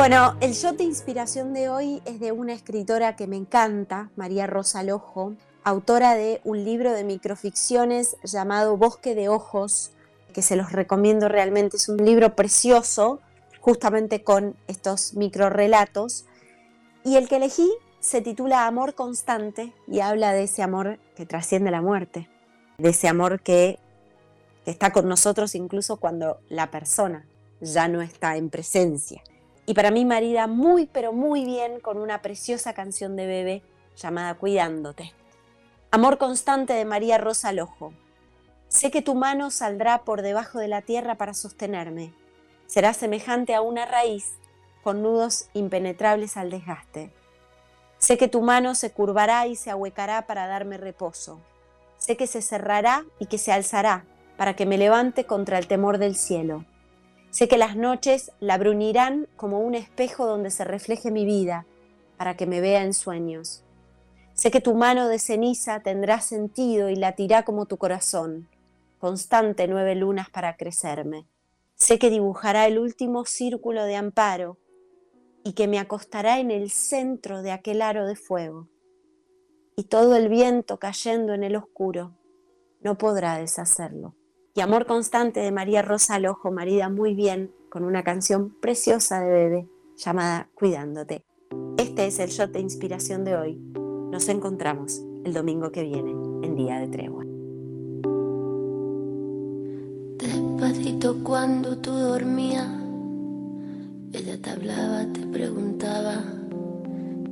[0.00, 4.46] Bueno, el shot de inspiración de hoy es de una escritora que me encanta, María
[4.46, 9.90] Rosa Lojo, autora de un libro de microficciones llamado Bosque de Ojos,
[10.32, 11.76] que se los recomiendo realmente.
[11.76, 13.20] Es un libro precioso,
[13.60, 16.24] justamente con estos microrelatos.
[17.04, 21.70] Y el que elegí se titula Amor Constante y habla de ese amor que trasciende
[21.70, 22.26] la muerte,
[22.78, 23.78] de ese amor que,
[24.64, 27.26] que está con nosotros incluso cuando la persona
[27.60, 29.22] ya no está en presencia.
[29.66, 33.62] Y para mí marida muy pero muy bien con una preciosa canción de bebé
[33.96, 35.12] llamada Cuidándote.
[35.90, 37.92] Amor constante de María Rosa Lojo.
[38.68, 42.14] Sé que tu mano saldrá por debajo de la tierra para sostenerme.
[42.66, 44.34] Será semejante a una raíz
[44.82, 47.10] con nudos impenetrables al desgaste.
[47.98, 51.40] Sé que tu mano se curvará y se ahuecará para darme reposo.
[51.98, 54.04] Sé que se cerrará y que se alzará
[54.36, 56.64] para que me levante contra el temor del cielo.
[57.30, 61.64] Sé que las noches la brunirán como un espejo donde se refleje mi vida,
[62.16, 63.62] para que me vea en sueños.
[64.34, 68.48] Sé que tu mano de ceniza tendrá sentido y latirá como tu corazón,
[68.98, 71.26] constante nueve lunas para crecerme.
[71.76, 74.58] Sé que dibujará el último círculo de amparo
[75.44, 78.68] y que me acostará en el centro de aquel aro de fuego.
[79.76, 82.12] Y todo el viento cayendo en el oscuro
[82.82, 84.14] no podrá deshacerlo
[84.54, 89.30] y Amor Constante de María Rosa Lojo, marida muy bien con una canción preciosa de
[89.30, 91.24] bebé llamada Cuidándote.
[91.76, 93.54] Este es el shot de inspiración de hoy.
[94.10, 97.24] Nos encontramos el domingo que viene en Día de Tregua.
[100.18, 102.68] Despacito cuando tú dormías,
[104.12, 106.24] ella te hablaba, te preguntaba,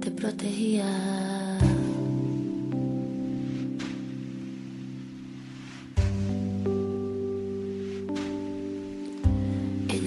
[0.00, 1.51] te protegía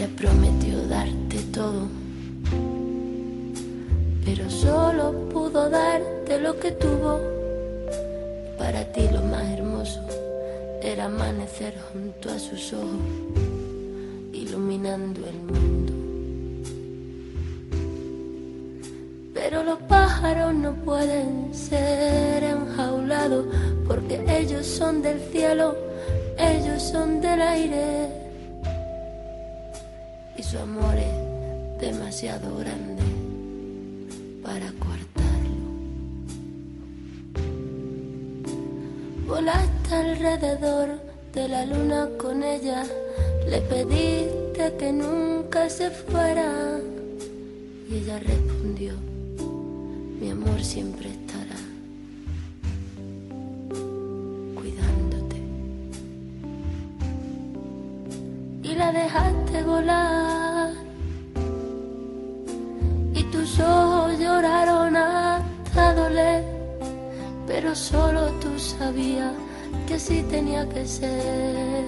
[0.07, 1.87] prometió darte todo,
[4.23, 7.19] pero solo pudo darte lo que tuvo.
[8.57, 10.01] Para ti lo más hermoso
[10.81, 12.99] era amanecer junto a sus ojos,
[14.33, 15.94] iluminando el mundo.
[19.33, 23.45] Pero los pájaros no pueden ser enjaulados
[23.88, 25.75] porque ellos son del cielo,
[26.38, 28.14] ellos son del aire
[30.44, 33.03] su amor es demasiado grande
[34.44, 35.66] para cortarlo.
[39.28, 41.00] Volaste alrededor
[41.34, 42.84] de la luna con ella,
[43.50, 46.79] le pediste que nunca se fuera
[47.90, 48.94] y ella respondió,
[50.19, 51.75] mi amor siempre estará.
[58.95, 60.85] Y dejaste volar.
[63.57, 66.44] Ojos lloraron hasta doler,
[67.47, 69.31] pero solo tú sabías
[69.88, 71.85] que así tenía que ser,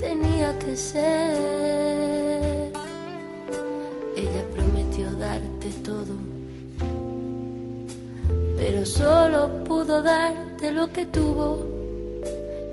[0.00, 2.72] tenía que ser.
[4.16, 6.14] Ella prometió darte todo,
[8.66, 11.64] pero solo pudo darte lo que tuvo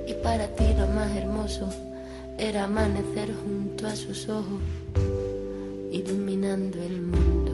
[0.07, 1.69] y para ti lo más hermoso
[2.35, 4.59] era amanecer junto a sus ojos,
[5.91, 7.51] iluminando el mundo.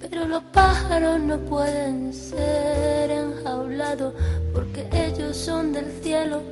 [0.00, 4.14] Pero los pájaros no pueden ser enjaulados
[4.52, 6.42] porque ellos son del cielo,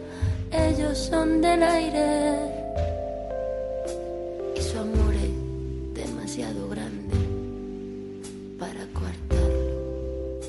[0.52, 2.38] ellos son del aire.
[4.54, 7.05] Y su amor es demasiado grande
[8.58, 10.40] para coartarlo.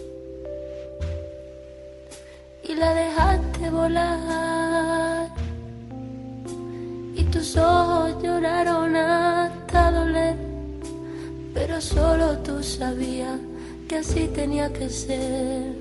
[2.63, 5.38] Y la dejaste volar
[7.56, 10.35] ojos lloraron hasta doler,
[11.53, 13.40] pero solo tú sabías
[13.88, 15.73] que así tenía que ser.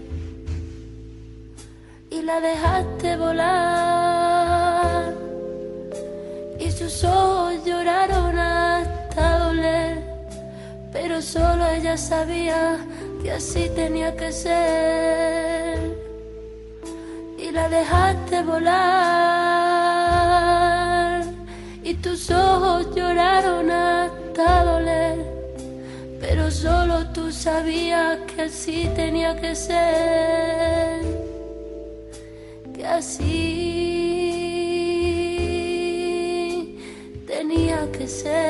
[2.11, 5.15] Y la dejaste volar,
[6.61, 7.36] y sus ojos
[11.17, 12.77] pero solo ella sabía
[13.23, 15.97] que así tenía que ser.
[17.39, 18.77] Y la dejaste volar
[21.83, 25.17] y tus ojos lloraron hasta doler,
[26.21, 31.01] pero solo tú sabías que así tenía que ser,
[32.75, 33.25] que así
[37.27, 38.46] tenía que ser.